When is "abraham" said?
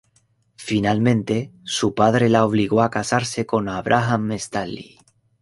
3.69-4.31